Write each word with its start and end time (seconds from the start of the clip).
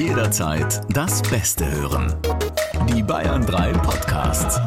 Jederzeit 0.00 0.80
das 0.88 1.20
Beste 1.20 1.70
hören. 1.70 2.14
Die 2.88 3.02
Bayern 3.02 3.44
3 3.44 3.72
Podcasts. 3.74 4.58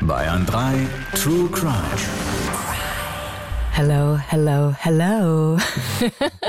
Bayern 0.00 0.44
3 0.46 0.88
True 1.14 1.48
Crime. 1.52 2.29
Hello, 3.82 4.18
hello, 4.18 4.74
hello. 4.78 5.56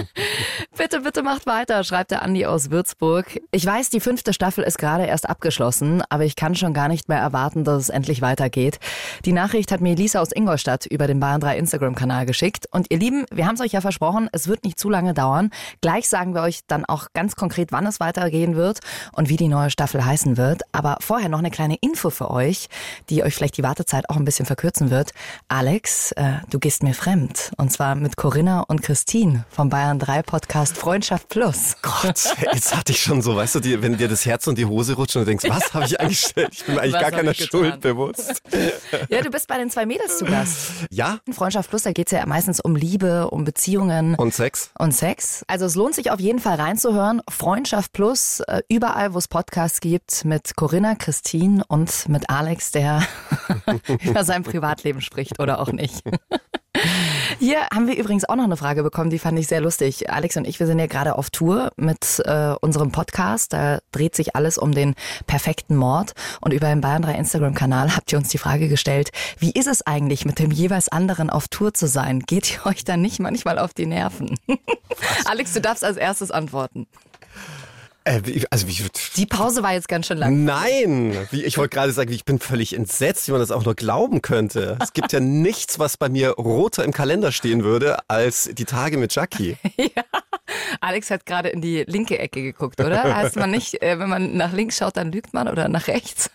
bitte, 0.78 1.00
bitte 1.00 1.24
macht 1.24 1.46
weiter, 1.46 1.82
schreibt 1.86 2.12
der 2.12 2.24
Andi 2.24 2.46
aus 2.46 2.72
Würzburg. 2.72 3.40
Ich 3.52 3.66
weiß, 3.66 3.90
die 3.90 4.02
fünfte 4.02 4.34
Staffel 4.34 4.66
ist 4.66 4.78
gerade 4.78 5.06
erst 5.06 5.30
abgeschlossen, 5.30 6.04
aber 6.10 6.26
ich 6.26 6.36
kann 6.36 6.56
schon 6.56 6.74
gar 6.74 6.90
nicht 6.90 7.08
mehr 7.08 7.20
erwarten, 7.20 7.64
dass 7.64 7.84
es 7.84 7.90
endlich 7.90 8.22
weitergeht. 8.22 8.80
Die 9.24 9.32
Nachricht 9.32 9.72
hat 9.72 9.80
mir 9.80 9.96
Lisa 9.96 10.20
aus 10.20 10.34
Ingolstadt 10.34 10.86
über 10.86 11.08
den 11.08 11.22
Bayern 11.22 11.40
3 11.40 11.58
Instagram-Kanal 11.58 12.26
geschickt. 12.26 12.68
Und 12.70 12.88
ihr 12.90 13.00
Lieben, 13.00 13.26
wir 13.32 13.48
haben 13.48 13.56
es 13.56 13.62
euch 13.62 13.72
ja 13.72 13.80
versprochen, 13.80 14.28
es 14.34 14.50
wird 14.50 14.66
nicht 14.66 14.78
zu 14.78 14.90
lange 14.90 15.14
dauern. 15.14 15.52
Gleich 15.80 16.10
sagen 16.10 16.36
wir 16.36 16.42
euch 16.42 16.60
dann 16.68 16.84
auch 16.84 17.14
ganz 17.14 17.38
konkret, 17.38 17.72
wann 17.72 17.88
es 17.88 18.02
weitergehen 18.02 18.58
wird 18.58 18.80
und 19.14 19.30
wie 19.30 19.38
die 19.38 19.48
neue 19.48 19.70
Staffel 19.70 20.04
heißen 20.04 20.36
wird. 20.36 20.64
Aber 20.74 20.98
vorher 21.00 21.30
noch 21.30 21.40
eine 21.40 21.50
kleine 21.50 21.78
Info 21.80 22.10
für 22.10 22.30
euch, 22.30 22.68
die 23.10 23.24
euch 23.24 23.36
vielleicht 23.36 23.56
die 23.56 23.64
Wartezeit 23.64 24.10
auch 24.10 24.18
ein 24.18 24.26
bisschen 24.26 24.46
verkürzen 24.46 24.90
wird. 24.90 25.12
Alex, 25.48 26.12
äh, 26.18 26.34
du 26.50 26.60
gehst 26.60 26.84
mir 26.84 26.94
fremd. 26.94 27.21
Und 27.58 27.72
zwar 27.72 27.96
mit 27.96 28.18
Corinna 28.18 28.62
und 28.62 28.82
Christine 28.82 29.46
vom 29.50 29.70
Bayern 29.70 30.00
3 30.00 30.24
Podcast 30.24 30.78
Freundschaft 30.78 31.30
Plus. 31.30 31.76
Gott, 31.82 32.36
jetzt 32.54 32.76
hatte 32.76 32.92
ich 32.92 33.02
schon 33.02 33.22
so, 33.22 33.36
weißt 33.36 33.56
du, 33.56 33.60
die, 33.60 33.82
wenn 33.82 33.98
dir 33.98 34.08
das 34.08 34.26
Herz 34.26 34.48
und 34.48 34.58
die 34.58 34.66
Hose 34.66 34.94
rutschen 34.96 35.20
und 35.20 35.26
du 35.28 35.30
denkst, 35.32 35.46
was 35.50 35.74
habe 35.74 35.86
ich 35.86 36.00
angestellt? 36.02 36.50
Ich 36.54 36.66
bin 36.66 36.76
mir 36.76 36.82
eigentlich 36.82 36.94
Was 36.96 37.02
gar 37.02 37.12
keiner? 37.12 37.34
Schuld 37.34 37.82
bewusst. 37.82 38.42
Ja, 39.10 39.22
du 39.22 39.30
bist 39.30 39.48
bei 39.48 39.58
den 39.58 39.70
zwei 39.70 39.86
Mädels 39.86 40.18
zu 40.18 40.26
Gast. 40.26 40.72
Ja, 40.90 41.20
In 41.26 41.34
Freundschaft 41.34 41.70
Plus, 41.70 41.84
da 41.84 41.92
geht's 41.92 42.12
ja 42.12 42.26
meistens 42.26 42.60
um 42.60 42.76
Liebe, 42.76 43.30
um 43.30 43.44
Beziehungen. 43.44 44.16
und 44.16 44.34
Sex? 44.34 44.72
und 44.78 44.94
Sex. 44.94 45.44
Also 45.48 45.66
es 45.66 45.76
lohnt 45.76 45.96
sich 45.96 46.12
auf 46.12 46.20
jeden 46.20 46.40
Fall 46.40 46.56
reinzuhören. 46.56 47.22
Freundschaft 47.30 47.94
Plus, 47.94 48.40
äh, 48.48 48.62
überall, 48.70 49.14
wo 49.14 49.18
es 49.18 49.28
Podcasts 49.28 49.80
gibt, 49.80 50.26
mit 50.26 50.56
Corinna, 50.56 50.96
Christine 50.96 51.64
und 51.68 52.08
mit 52.10 52.30
Alex, 52.30 52.72
der 52.72 53.04
über 54.04 54.24
sein 54.24 54.44
Privatleben 54.44 55.02
spricht 55.02 55.40
oder 55.40 55.60
auch 55.60 55.72
nicht. 55.72 56.04
Hier 57.42 57.66
haben 57.74 57.88
wir 57.88 57.98
übrigens 57.98 58.30
auch 58.30 58.36
noch 58.36 58.44
eine 58.44 58.56
Frage 58.56 58.84
bekommen, 58.84 59.10
die 59.10 59.18
fand 59.18 59.40
ich 59.40 59.48
sehr 59.48 59.62
lustig. 59.62 60.12
Alex 60.12 60.38
und 60.38 60.48
ich, 60.48 60.60
wir 60.60 60.68
sind 60.68 60.78
ja 60.78 60.86
gerade 60.86 61.18
auf 61.18 61.32
Tour 61.32 61.72
mit 61.76 62.22
äh, 62.24 62.54
unserem 62.62 62.92
Podcast. 62.92 63.52
Da 63.52 63.80
dreht 63.92 64.16
sich 64.16 64.36
alles 64.36 64.60
um 64.60 64.74
den 64.74 64.94
perfekten 65.26 65.76
Mord. 65.76 66.12
Und 66.42 66.54
über 66.54 66.68
den 66.68 66.82
Bayern 66.82 67.02
3 67.02 67.16
Instagram-Kanal 67.16 67.96
habt 67.96 68.12
ihr 68.12 68.20
uns 68.20 68.30
die 68.30 68.38
Frage 68.38 68.68
gestellt, 68.68 69.10
wie 69.40 69.50
ist 69.50 69.66
es 69.66 69.82
eigentlich, 69.82 70.24
mit 70.24 70.38
dem 70.38 70.52
jeweils 70.52 70.88
anderen 70.88 71.32
auf 71.32 71.48
Tour 71.48 71.74
zu 71.74 71.88
sein? 71.88 72.20
Geht 72.20 72.54
ihr 72.54 72.64
euch 72.68 72.84
dann 72.84 73.02
nicht 73.02 73.20
manchmal 73.20 73.58
auf 73.58 73.74
die 73.74 73.88
Nerven? 73.88 74.38
Alex, 75.26 75.54
du 75.54 75.62
darfst 75.62 75.84
als 75.84 75.98
erstes 75.98 76.30
antworten. 76.30 76.86
Äh, 78.04 78.22
also 78.50 78.68
wie, 78.68 78.78
Die 79.16 79.26
Pause 79.26 79.62
war 79.62 79.74
jetzt 79.74 79.88
ganz 79.88 80.08
schön 80.08 80.18
lang. 80.18 80.44
Nein, 80.44 81.16
wie, 81.30 81.44
ich 81.44 81.58
wollte 81.58 81.76
gerade 81.76 81.92
sagen, 81.92 82.12
ich 82.12 82.26
bin 82.26 82.40
völlig 82.40 82.74
entsetzt, 82.74 83.28
wie 83.28 83.32
man 83.32 83.40
das 83.40 83.52
auch 83.52 83.64
nur 83.64 83.76
glauben 83.76 84.22
könnte. 84.22 84.78
Es 84.82 84.94
gibt 84.94 85.12
ja 85.12 85.20
nichts, 85.20 85.78
was 85.78 85.98
bei 85.98 86.10
mir 86.10 86.32
roter 86.32 86.84
im 86.84 86.94
Kalender 86.94 87.32
stehen 87.32 87.64
würde, 87.64 88.00
als 88.10 88.50
die 88.54 88.66
Tage 88.66 88.98
mit 88.98 89.14
Jackie. 89.14 89.58
Alex 90.82 91.12
hat 91.12 91.26
gerade 91.26 91.50
in 91.50 91.62
die 91.62 91.84
linke 91.88 92.18
Ecke 92.18 92.42
geguckt, 92.42 92.82
oder? 92.82 93.16
Heißt 93.16 93.36
man 93.36 93.52
nicht, 93.52 93.82
äh, 93.82 94.00
wenn 94.00 94.10
man 94.10 94.36
nach 94.36 94.52
links 94.52 94.78
schaut, 94.78 94.98
dann 94.98 95.12
lügt 95.12 95.34
man 95.34 95.48
oder 95.48 95.70
nach 95.70 95.88
rechts? 95.88 96.30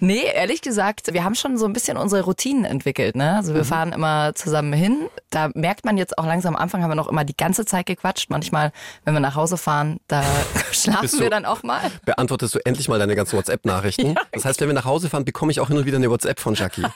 Nee, 0.00 0.22
ehrlich 0.34 0.60
gesagt, 0.62 1.12
wir 1.12 1.24
haben 1.24 1.34
schon 1.34 1.56
so 1.58 1.66
ein 1.66 1.72
bisschen 1.72 1.96
unsere 1.96 2.22
Routinen 2.22 2.64
entwickelt. 2.64 3.16
Ne? 3.16 3.36
Also 3.36 3.54
wir 3.54 3.64
fahren 3.64 3.92
immer 3.92 4.34
zusammen 4.34 4.72
hin. 4.72 5.08
Da 5.30 5.50
merkt 5.54 5.84
man 5.84 5.96
jetzt 5.98 6.18
auch 6.18 6.26
langsam, 6.26 6.54
am 6.56 6.62
Anfang 6.62 6.82
haben 6.82 6.90
wir 6.90 6.94
noch 6.94 7.08
immer 7.08 7.24
die 7.24 7.36
ganze 7.36 7.64
Zeit 7.64 7.86
gequatscht. 7.86 8.30
Manchmal, 8.30 8.72
wenn 9.04 9.14
wir 9.14 9.20
nach 9.20 9.34
Hause 9.34 9.56
fahren, 9.56 9.98
da 10.08 10.22
schlafen 10.72 11.02
Bist 11.02 11.18
wir 11.18 11.24
du- 11.26 11.30
dann 11.30 11.44
auch 11.44 11.62
mal. 11.62 11.80
Beantwortest 12.04 12.54
du 12.54 12.58
endlich 12.64 12.88
mal 12.88 12.98
deine 12.98 13.14
ganzen 13.16 13.36
WhatsApp-Nachrichten? 13.36 14.14
das 14.32 14.44
heißt, 14.44 14.60
wenn 14.60 14.68
wir 14.68 14.74
nach 14.74 14.84
Hause 14.84 15.08
fahren, 15.08 15.24
bekomme 15.24 15.52
ich 15.52 15.60
auch 15.60 15.68
hin 15.68 15.76
und 15.78 15.86
wieder 15.86 15.96
eine 15.96 16.10
WhatsApp 16.10 16.40
von 16.40 16.54
Jackie. 16.54 16.84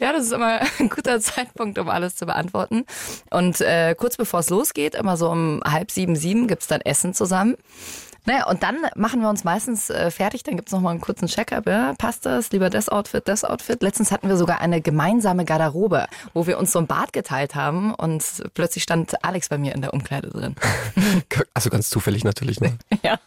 Ja, 0.00 0.12
das 0.12 0.24
ist 0.24 0.32
immer 0.32 0.60
ein 0.78 0.88
guter 0.88 1.20
Zeitpunkt, 1.20 1.78
um 1.78 1.88
alles 1.88 2.16
zu 2.16 2.26
beantworten. 2.26 2.84
Und 3.30 3.60
äh, 3.60 3.94
kurz 3.94 4.16
bevor 4.16 4.40
es 4.40 4.50
losgeht, 4.50 4.94
immer 4.94 5.16
so 5.16 5.30
um 5.30 5.60
halb 5.64 5.90
sieben, 5.90 6.16
sieben, 6.16 6.48
gibt's 6.48 6.66
dann 6.66 6.80
Essen 6.80 7.14
zusammen. 7.14 7.56
Naja, 8.26 8.46
und 8.48 8.62
dann 8.62 8.78
machen 8.96 9.20
wir 9.20 9.28
uns 9.28 9.44
meistens 9.44 9.90
äh, 9.90 10.10
fertig, 10.10 10.42
dann 10.42 10.56
gibt's 10.56 10.72
noch 10.72 10.80
mal 10.80 10.90
einen 10.90 11.00
kurzen 11.00 11.26
Check-up. 11.28 11.66
Ja, 11.66 11.94
passt 11.98 12.24
das? 12.24 12.50
Lieber 12.52 12.70
das 12.70 12.88
Outfit, 12.88 13.28
das 13.28 13.44
Outfit. 13.44 13.82
Letztens 13.82 14.10
hatten 14.10 14.28
wir 14.28 14.36
sogar 14.36 14.60
eine 14.60 14.80
gemeinsame 14.80 15.44
Garderobe, 15.44 16.06
wo 16.32 16.46
wir 16.46 16.58
uns 16.58 16.72
so 16.72 16.78
ein 16.78 16.86
Bad 16.86 17.12
geteilt 17.12 17.54
haben 17.54 17.94
und 17.94 18.24
plötzlich 18.54 18.82
stand 18.82 19.22
Alex 19.24 19.48
bei 19.48 19.58
mir 19.58 19.74
in 19.74 19.82
der 19.82 19.92
Umkleide 19.92 20.30
drin. 20.30 20.54
Also 21.52 21.70
ganz 21.70 21.88
zufällig 21.88 22.24
natürlich. 22.24 22.60
Ne? 22.60 22.76
Ja. 23.02 23.18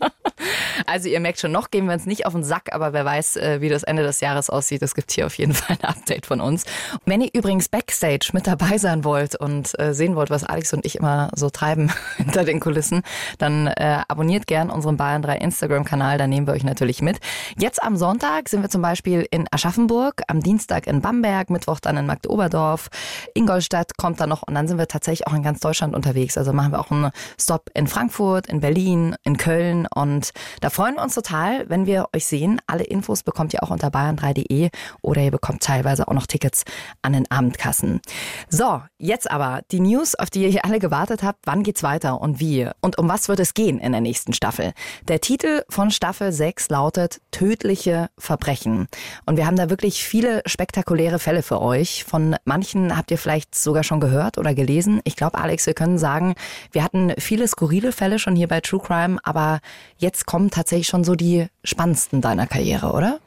Also 0.86 1.10
ihr 1.10 1.20
merkt 1.20 1.40
schon, 1.40 1.52
noch 1.52 1.72
gehen 1.72 1.86
wir 1.86 1.94
uns 1.94 2.06
nicht 2.06 2.26
auf 2.26 2.34
den 2.34 2.44
Sack, 2.44 2.74
aber 2.74 2.94
wer 2.94 3.06
weiß, 3.06 3.38
äh, 3.38 3.62
wie 3.62 3.70
das 3.70 3.84
Ende 3.84 4.04
des 4.04 4.20
Jahres 4.22 4.50
aussieht, 4.50 4.82
es 4.82 4.96
gibt 4.96 5.12
hier 5.12 5.26
auf 5.26 5.38
jeden 5.38 5.54
Fall 5.54 5.78
ein 5.82 5.90
Update 5.90 6.26
von 6.26 6.42
uns. 6.42 6.66
Wenn 7.06 7.22
ihr 7.22 7.30
übrigens 7.34 7.70
Backstage 7.70 8.30
mit 8.34 8.48
dabei 8.48 8.78
sein 8.78 9.04
wollt 9.04 9.36
und 9.36 9.78
äh, 9.80 9.94
sehen 9.94 10.16
wollt, 10.16 10.30
was 10.30 10.44
Alex 10.44 10.74
und 10.74 10.86
ich 10.86 10.96
immer 10.96 11.30
so 11.36 11.50
treiben 11.50 11.92
hinter 12.18 12.44
den 12.44 12.60
Kulissen, 12.60 13.02
dann 13.38 13.68
äh, 13.68 14.02
abonniert 14.08 14.48
gern 14.48 14.70
unseren 14.70 14.98
Bayern 14.98 15.22
3 15.22 15.38
Instagram-Kanal, 15.38 16.18
da 16.18 16.28
nehmen 16.28 16.48
wir 16.48 16.54
euch 16.54 16.64
natürlich 16.64 17.02
mit. 17.02 17.20
Jetzt 17.58 17.82
am 17.82 17.98
Sonntag 17.98 18.50
sind 18.50 18.62
wir 18.62 18.70
zum 18.70 18.82
Beispiel 18.82 19.28
in 19.32 19.48
Aschaffenburg, 19.52 20.22
am 20.28 20.42
Dienstag 20.42 20.88
in 20.88 21.02
Bamberg, 21.02 21.50
Mittwoch 21.50 21.80
dann 21.80 21.98
in 21.98 22.06
Magdeoberdorf, 22.06 22.90
Ingolstadt 23.34 23.98
kommt 23.98 24.20
dann 24.20 24.30
noch 24.30 24.44
und 24.44 24.56
dann 24.56 24.68
sind 24.68 24.78
wir 24.78 24.88
tatsächlich 24.88 25.28
auch 25.28 25.34
in 25.34 25.44
ganz 25.44 25.60
Deutschland 25.60 25.96
unterwegs. 25.96 26.38
Also 26.38 26.54
machen 26.54 26.72
wir 26.72 26.80
auch 26.80 26.92
einen 26.92 27.12
Stop 27.40 27.70
in 27.74 27.88
Frankfurt, 27.88 28.48
in 28.48 28.60
Berlin, 28.60 29.16
in 29.24 29.38
Köln 29.38 29.88
und 29.94 30.32
da 30.62 30.70
freuen 30.70 30.96
wir 30.96 31.04
uns 31.04 31.16
total, 31.16 31.70
wenn 31.70 31.86
wir 31.86 32.08
euch 32.16 32.26
sehen. 32.26 32.62
Alle 32.68 32.84
Infos 32.84 33.24
bekommt 33.24 33.54
ihr 33.54 33.64
auch 33.64 33.70
unter 33.70 33.90
bayern3.de 33.90 34.70
oder 35.02 35.22
ihr 35.22 35.32
bekommt 35.32 35.64
teilweise 35.64 36.08
auch 36.08 36.14
noch 36.14 36.28
Tickets 36.28 36.64
an 37.02 37.14
den 37.14 37.30
Abendkassen. 37.30 38.02
So, 38.50 38.82
jetzt 38.98 39.30
aber 39.30 39.62
die 39.72 39.80
News, 39.80 40.16
auf 40.16 40.30
die 40.30 40.44
ihr 40.44 40.50
hier 40.50 40.66
alle 40.66 40.80
gewartet 40.80 41.24
habt. 41.24 41.40
Wann 41.46 41.64
geht's 41.64 41.84
weiter 41.84 42.22
und 42.22 42.40
wie? 42.40 42.70
Und 42.82 42.98
um 42.98 43.10
was 43.10 43.28
wird 43.30 43.40
es 43.40 43.54
gehen 43.54 43.80
in 43.80 43.92
der 43.92 44.02
nächsten 44.02 44.34
Staffel? 44.34 44.74
Der 45.08 45.22
Titel 45.22 45.64
von 45.70 45.92
Staffel 45.92 46.32
6 46.32 46.70
lautet 46.70 47.22
Tödliche 47.32 48.10
Verbrechen. 48.18 48.88
Und 49.26 49.38
wir 49.38 49.46
haben 49.46 49.56
da 49.56 49.70
wirklich 49.70 50.04
viele 50.04 50.42
spektakuläre 50.46 51.20
Fälle 51.20 51.44
für 51.44 51.62
euch. 51.62 52.04
Von 52.04 52.36
manchen 52.46 52.96
habt 52.96 53.12
ihr 53.12 53.18
vielleicht 53.18 53.56
sogar 53.56 53.84
schon 53.84 54.00
gehört 54.00 54.38
oder 54.38 54.54
gelesen. 54.54 55.02
Ich 55.04 55.16
glaube, 55.16 55.38
Alex, 55.38 55.66
wir 55.66 55.74
können 55.74 55.98
sagen, 55.98 56.36
wir 56.72 56.84
hatten 56.84 57.14
viele 57.18 57.48
skurrile 57.48 57.92
Fälle 57.92 58.20
schon 58.20 58.36
hier 58.36 58.48
bei 58.48 58.62
True 58.62 58.82
Crime, 58.82 59.20
aber 59.24 59.60
jetzt 59.98 60.27
kommen 60.28 60.52
tatsächlich 60.52 60.88
schon 60.88 61.04
so 61.04 61.16
die 61.16 61.48
spannendsten 61.64 62.22
deiner 62.22 62.46
Karriere, 62.46 62.92
oder? 62.92 63.20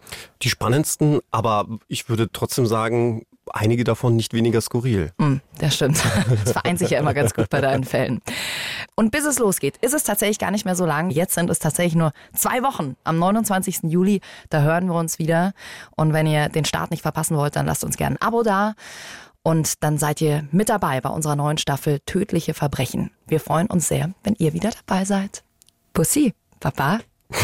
Die 0.43 0.51
spannendsten, 0.51 1.19
aber 1.33 1.67
ich 1.89 2.09
würde 2.09 2.31
trotzdem 2.31 2.67
sagen, 2.67 3.27
einige 3.53 3.83
davon 3.83 4.15
nicht 4.15 4.33
weniger 4.35 4.61
skurril. 4.61 5.13
Hm, 5.19 5.41
das 5.59 5.75
stimmt. 5.75 6.01
Das 6.45 6.53
vereint 6.53 6.79
sich 6.79 6.91
ja 6.91 7.01
immer 7.01 7.15
ganz 7.15 7.35
gut 7.35 7.49
bei 7.51 7.61
deinen 7.61 7.85
Fällen. 7.85 8.21
Und 8.95 9.11
bis 9.11 9.25
es 9.25 9.39
losgeht, 9.39 9.77
ist 9.79 9.95
es 9.95 10.05
tatsächlich 10.05 10.39
gar 10.39 10.51
nicht 10.51 10.65
mehr 10.65 10.77
so 10.77 10.87
lang. 10.87 11.11
Jetzt 11.11 11.35
sind 11.35 11.51
es 11.51 11.59
tatsächlich 11.59 11.97
nur 11.97 12.13
zwei 12.35 12.63
Wochen. 12.63 12.97
Am 13.03 13.19
29. 13.19 13.81
Juli, 13.85 14.21
da 14.51 14.61
hören 14.61 14.87
wir 14.87 14.95
uns 14.95 15.19
wieder. 15.19 15.53
Und 15.97 16.13
wenn 16.13 16.27
ihr 16.27 16.49
den 16.49 16.65
Start 16.65 16.91
nicht 16.91 17.03
verpassen 17.03 17.37
wollt, 17.37 17.57
dann 17.57 17.67
lasst 17.67 17.83
uns 17.83 17.97
gerne 17.97 18.17
ein 18.17 18.23
Abo 18.23 18.43
da. 18.43 18.75
Und 19.43 19.83
dann 19.83 19.99
seid 19.99 20.21
ihr 20.21 20.47
mit 20.53 20.69
dabei 20.69 21.01
bei 21.01 21.09
unserer 21.09 21.37
neuen 21.37 21.59
Staffel 21.59 22.01
Tödliche 22.05 22.55
Verbrechen. 22.55 23.11
Wir 23.27 23.41
freuen 23.41 23.67
uns 23.69 23.89
sehr, 23.89 24.13
wenn 24.23 24.35
ihr 24.39 24.53
wieder 24.53 24.71
dabei 24.87 25.05
seid. 25.05 25.43
Pussy, 25.93 26.35
Papa. 26.61 27.01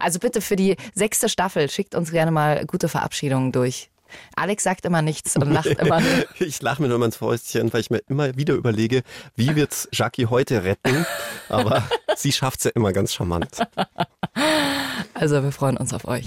also 0.00 0.18
bitte 0.18 0.40
für 0.40 0.56
die 0.56 0.76
sechste 0.94 1.28
Staffel 1.28 1.70
schickt 1.70 1.94
uns 1.94 2.10
gerne 2.10 2.30
mal 2.30 2.66
gute 2.66 2.88
Verabschiedungen 2.88 3.52
durch. 3.52 3.90
Alex 4.36 4.64
sagt 4.64 4.84
immer 4.84 5.00
nichts 5.00 5.36
und 5.36 5.50
lacht 5.50 5.66
immer 5.66 6.00
nur. 6.00 6.24
Ich 6.38 6.60
lache 6.60 6.82
mir 6.82 6.88
nur 6.88 7.02
ins 7.04 7.16
Fäustchen, 7.16 7.72
weil 7.72 7.80
ich 7.80 7.90
mir 7.90 8.02
immer 8.08 8.36
wieder 8.36 8.54
überlege, 8.54 9.02
wie 9.36 9.56
wird's 9.56 9.88
Jackie 9.92 10.26
heute 10.26 10.64
retten? 10.64 11.06
Aber 11.48 11.88
sie 12.16 12.32
schafft's 12.32 12.64
ja 12.64 12.70
immer 12.74 12.92
ganz 12.92 13.14
charmant. 13.14 13.48
Also 15.14 15.42
wir 15.42 15.52
freuen 15.52 15.76
uns 15.76 15.92
auf 15.94 16.06
euch. 16.06 16.24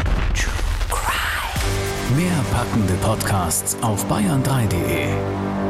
Mehr 2.16 2.46
packende 2.52 2.94
Podcasts 2.96 3.78
auf 3.82 4.06
bayern3.de. 4.10 5.65